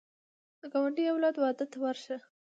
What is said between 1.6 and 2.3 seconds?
ته ورشه